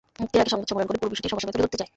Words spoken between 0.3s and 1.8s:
আগে সাংবাদ সম্মেলন করে পুরো বিষয়টি সবার সামনে তুলে ধরতে